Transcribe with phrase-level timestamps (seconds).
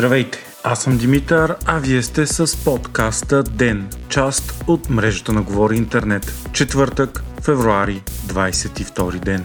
[0.00, 5.76] Здравейте, аз съм Димитър, а вие сте с подкаста ДЕН, част от мрежата на Говори
[5.76, 6.32] Интернет.
[6.52, 9.44] Четвъртък, февруари, 22 ден.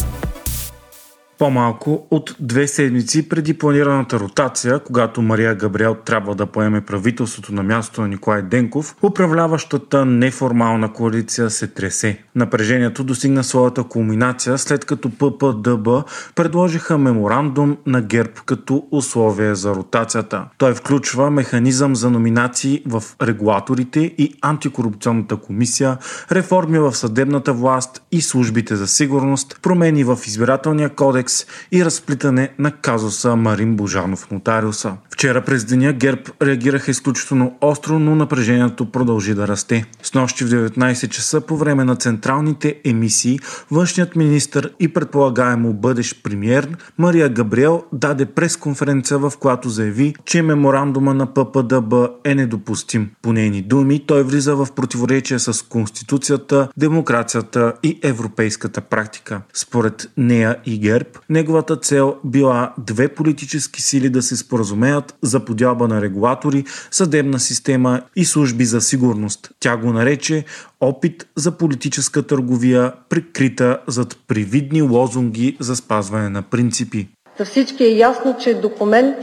[1.38, 7.64] По-малко от две седмици преди планираната ротация, когато Мария Габриел трябва да поеме правителството на
[7.64, 12.20] мястото на Николай Денков, управляващата неформална коалиция се тресе.
[12.36, 15.88] Напрежението достигна своята кулминация след като ППДБ
[16.36, 20.46] предложиха меморандум на ГЕРБ като условие за ротацията.
[20.58, 25.98] Той включва механизъм за номинации в регулаторите и антикорупционната комисия,
[26.32, 32.50] реформи в съдебната власт и службите за сигурност, промени в избирателния кодекс кодекс и разплитане
[32.60, 34.94] на казуса Марин Божанов нотариуса.
[35.10, 39.86] Вчера през деня ГЕРБ реагираха изключително остро, но напрежението продължи да расте.
[40.04, 43.40] С нощи в 19 часа по време на централните емисии
[43.72, 46.68] външният министр и предполагаемо бъдещ премьер
[46.98, 53.12] Мария Габриел даде пресконференция, в която заяви, че меморандума на ППДБ е недопустим.
[53.22, 59.42] По нейни думи, той влиза в противоречие с Конституцията, демокрацията и европейската практика.
[59.54, 65.88] Според нея и ГЕРБ, неговата цел била две политически сили да се споразумеят за подялба
[65.88, 69.52] на регулатори, съдебна система и служби за сигурност.
[69.60, 70.46] Тя го нарече
[70.82, 77.08] опит за политическа търговия, прикрита зад привидни лозунги за спазване на принципи.
[77.40, 79.16] За всички е ясно, че документ,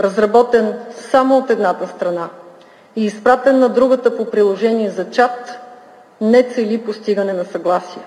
[0.00, 0.72] разработен
[1.10, 2.28] само от едната страна
[2.96, 5.58] и изпратен на другата по приложение за чат,
[6.20, 8.02] не цели постигане на съгласие.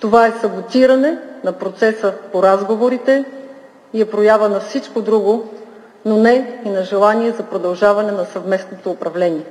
[0.00, 3.24] Това е саботиране на процеса по разговорите
[3.92, 5.48] и е проява на всичко друго,
[6.04, 9.44] но не и на желание за продължаване на съвместното управление.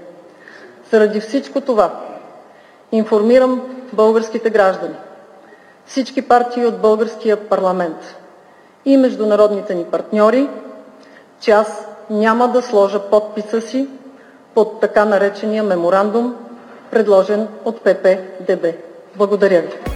[0.91, 1.99] Заради всичко това
[2.91, 3.61] информирам
[3.93, 4.95] българските граждани,
[5.85, 8.15] всички партии от българския парламент
[8.85, 10.49] и международните ни партньори,
[11.39, 13.87] че аз няма да сложа подписа си
[14.55, 16.35] под така наречения меморандум,
[16.91, 18.65] предложен от ППДБ.
[19.15, 19.88] Благодаря ви.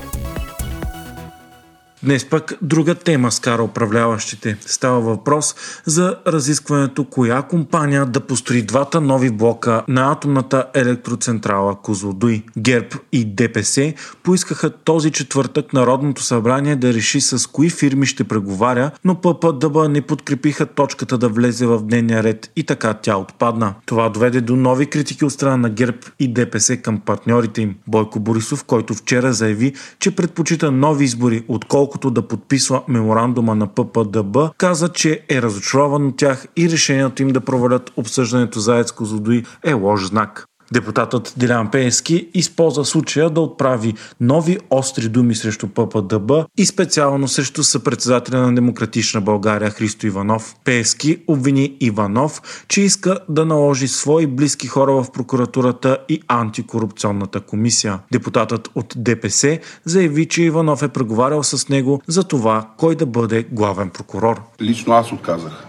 [2.04, 4.58] Днес пък друга тема скара управляващите.
[4.62, 5.56] Става въпрос
[5.86, 12.44] за разискването коя компания да построи двата нови блока на атомната електроцентрала Козлодуй.
[12.58, 13.94] ГЕРБ и ДПС
[14.24, 20.02] поискаха този четвъртък Народното събрание да реши с кои фирми ще преговаря, но ППДБ не
[20.02, 23.74] подкрепиха точката да влезе в дневния ред и така тя отпадна.
[23.86, 27.76] Това доведе до нови критики от страна на ГЕРБ и ДПС към партньорите им.
[27.88, 33.68] Бойко Борисов, който вчера заяви, че предпочита нови избори, отколкото отколкото да подписва меморандума на
[33.68, 39.06] ППДБ, каза, че е разочарован от тях и решението им да провалят обсъждането за Ецко
[39.06, 40.46] Злодуи е лош знак.
[40.74, 47.64] Депутатът Дилян Пеевски използва случая да отправи нови остри думи срещу ППДБ и специално срещу
[47.64, 50.56] съпредседателя на Демократична България Христо Иванов.
[50.64, 58.00] Пеевски обвини Иванов, че иска да наложи свои близки хора в прокуратурата и антикорупционната комисия.
[58.12, 63.44] Депутатът от ДПС заяви, че Иванов е преговарял с него за това кой да бъде
[63.52, 64.42] главен прокурор.
[64.62, 65.66] Лично аз отказах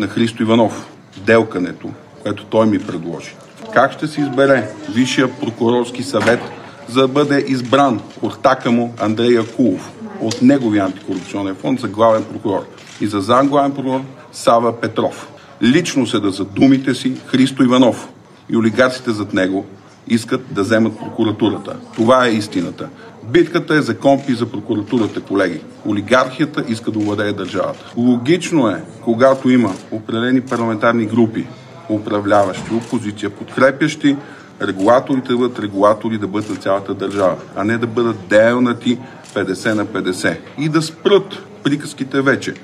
[0.00, 0.86] на Христо Иванов
[1.26, 1.90] делкането,
[2.22, 3.34] което той ми предложи
[3.78, 6.40] как ще се избере Висшия прокурорски съвет,
[6.88, 12.66] за да бъде избран ортака му Андрей Акулов от неговия антикорупционен фонд за главен прокурор
[13.00, 14.00] и за зам главен прокурор
[14.32, 15.28] Сава Петров.
[15.62, 18.08] Лично се да за думите си Христо Иванов
[18.50, 19.66] и олигарците зад него
[20.08, 21.76] искат да вземат прокуратурата.
[21.94, 22.88] Това е истината.
[23.24, 25.60] Битката е за компи за прокуратурата, колеги.
[25.86, 27.92] Олигархията иска да овладее държавата.
[27.96, 31.46] Логично е, когато има определени парламентарни групи,
[31.88, 34.16] управляващи, опозиция, подкрепящи
[34.62, 38.98] регулаторите да бъдат регулатори, да бъдат на цялата държава, а не да бъдат делнати
[39.34, 42.54] 50 на 50 и да спрат приказките вече.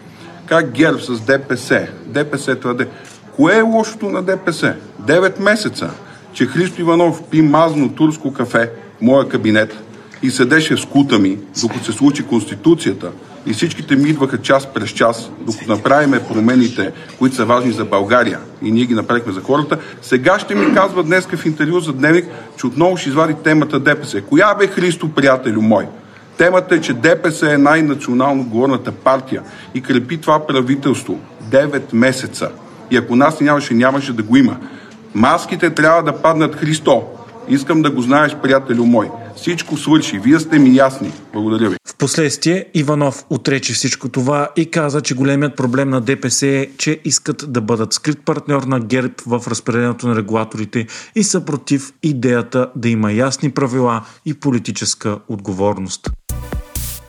[0.47, 2.89] Как ГЕРБ с ДПС, ДПС твърде.
[3.37, 4.77] Кое е лошото на ДПС?
[5.03, 5.91] 9 месеца,
[6.33, 9.84] че Христо Иванов пи мазно турско кафе в моя кабинет
[10.25, 13.11] и седеше с кута ми, докато се случи Конституцията,
[13.47, 18.39] и всичките ми идваха час през час, докато направиме промените, които са важни за България
[18.63, 22.25] и ние ги направихме за хората, сега ще ми казва днес в интервю за дневник,
[22.57, 24.21] че отново ще извади темата ДПС.
[24.23, 25.87] Коя бе Христо, приятелю мой?
[26.37, 29.43] Темата е, че ДПС е най-национално говорната партия
[29.75, 31.19] и крепи това правителство
[31.51, 32.51] 9 месеца.
[32.91, 34.57] И ако нас нямаше, нямаше да го има.
[35.15, 37.03] Маските трябва да паднат Христо.
[37.49, 39.11] Искам да го знаеш, приятелю мой.
[39.37, 40.19] Всичко свърши.
[40.19, 41.13] Вие сте ми ясни.
[41.33, 41.77] Благодаря ви.
[41.89, 47.53] Впоследствие Иванов отрече всичко това и каза, че големият проблем на ДПС е, че искат
[47.53, 52.89] да бъдат скрит партньор на ГЕРБ в разпределението на регулаторите и са против идеята да
[52.89, 56.11] има ясни правила и политическа отговорност.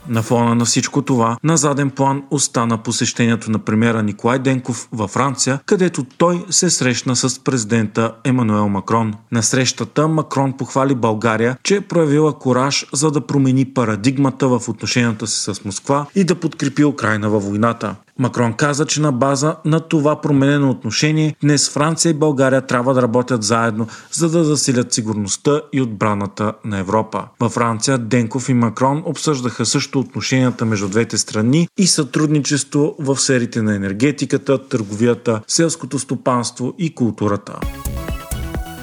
[0.08, 5.10] На фона на всичко това, на заден план остана посещението на премьера Николай Денков във
[5.10, 9.14] Франция, където той се срещна с президента Емануел Макрон.
[9.32, 15.26] На срещата Макрон похвали България, че е проявила кораж за да промени парадигмата в отношенията
[15.26, 17.94] си с Москва и да подкрепи Украина във войната.
[18.18, 23.02] Макрон каза, че на база на това променено отношение днес Франция и България трябва да
[23.02, 27.24] работят заедно, за да засилят сигурността и отбраната на Европа.
[27.40, 33.62] Във Франция Денков и Макрон обсъждаха също отношенията между двете страни и сътрудничество в сферите
[33.62, 37.60] на енергетиката, търговията, селското стопанство и културата.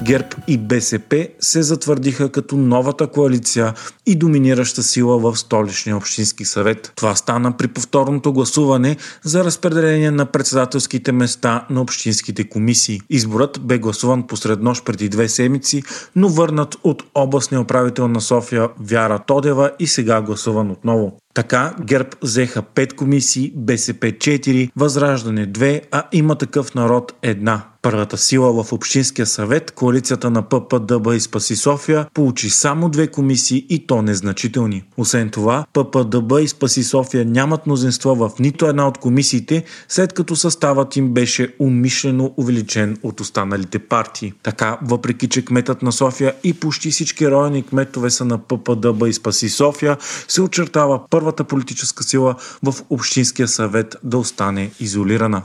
[0.04, 3.74] ГЕРБ и БСП се затвърдиха като новата коалиция
[4.06, 6.92] и доминираща сила в столичния общински съвет.
[6.96, 13.00] Това стана при повторното гласуване за разпределение на председателските места на общинските комисии.
[13.10, 15.82] Изборът бе гласуван посред нощ преди две седмици,
[16.16, 21.18] но върнат от областния управител на София Вяра Тодева и сега гласуван отново.
[21.34, 27.62] Така ГЕРБ взеха 5 комисии, БСП 4, Възраждане 2, а има такъв народ една.
[27.84, 33.66] Първата сила в Общинския съвет, коалицията на ППДБ и Спаси София, получи само две комисии
[33.68, 34.82] и то незначителни.
[34.96, 40.36] Освен това, ППДБ и Спаси София нямат мнозинство в нито една от комисиите, след като
[40.36, 44.32] съставът им беше умишлено увеличен от останалите партии.
[44.42, 49.12] Така, въпреки че кметът на София и почти всички райони кметове са на ППДБ и
[49.12, 49.96] Спаси София,
[50.28, 55.42] се очертава първата политическа сила в Общинския съвет да остане изолирана.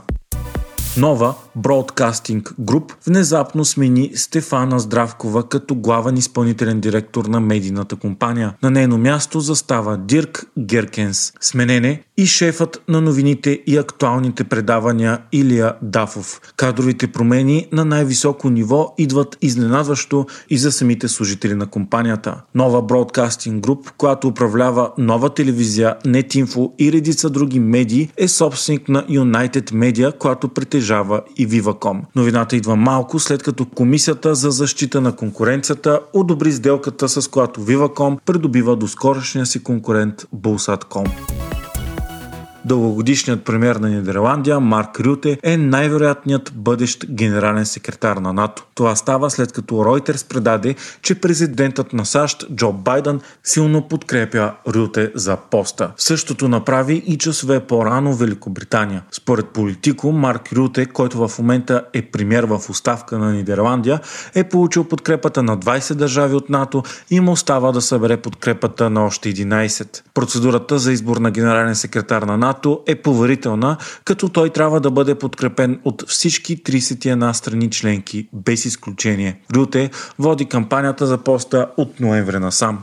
[1.00, 8.54] Нова Broadcasting Group внезапно смени Стефана Здравкова като главен изпълнителен директор на медийната компания.
[8.62, 11.32] На нейно място застава Дирк Геркенс.
[11.40, 16.40] Сменене и шефът на новините и актуалните предавания Илия Дафов.
[16.56, 22.40] Кадровите промени на най-високо ниво идват изненадващо и за самите служители на компанията.
[22.54, 29.02] Нова Broadcasting Group, която управлява нова телевизия, NetInfo и редица други медии, е собственик на
[29.02, 30.89] United Media, която притежава
[31.36, 32.00] и Viva.com.
[32.16, 38.18] Новината идва малко след като Комисията за защита на конкуренцията одобри сделката, с която Viva.com
[38.26, 41.06] придобива до скорошния си конкурент Bulsat.com.
[42.64, 48.64] Дългогодишният премьер на Нидерландия Марк Рюте е най-вероятният бъдещ генерален секретар на НАТО.
[48.74, 55.12] Това става след като Reuters предаде, че президентът на САЩ Джо Байден силно подкрепя Рюте
[55.14, 55.90] за поста.
[55.96, 59.02] Същото направи и часове по-рано Великобритания.
[59.12, 64.00] Според политико Марк Рюте, който в момента е премьер в оставка на Нидерландия,
[64.34, 69.04] е получил подкрепата на 20 държави от НАТО и му остава да събере подкрепата на
[69.04, 70.02] още 11.
[70.14, 74.90] Процедурата за избор на генерален секретар на НАТО НАТО е поверителна, като той трябва да
[74.90, 79.40] бъде подкрепен от всички 31 страни членки, без изключение.
[79.56, 82.78] Рюте води кампанията за поста от ноември насам.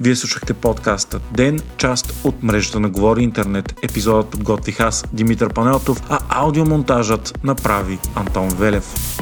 [0.00, 3.74] Вие слушахте подкаста Ден, част от мрежата на Говори Интернет.
[3.82, 9.21] Епизодът подготвих аз, Димитър Панелтов, а аудиомонтажът направи Антон Велев.